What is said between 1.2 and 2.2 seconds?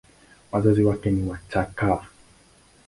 Wachagga.